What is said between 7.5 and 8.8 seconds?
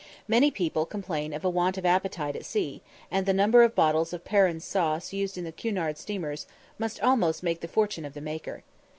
the fortune of the maker.